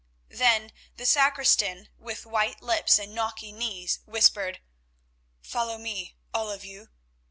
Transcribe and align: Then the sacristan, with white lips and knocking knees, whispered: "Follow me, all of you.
Then 0.31 0.73
the 0.97 1.05
sacristan, 1.05 1.89
with 1.99 2.25
white 2.25 2.63
lips 2.63 2.97
and 2.97 3.13
knocking 3.13 3.59
knees, 3.59 3.99
whispered: 4.07 4.59
"Follow 5.43 5.77
me, 5.77 6.15
all 6.33 6.49
of 6.49 6.65
you. 6.65 6.89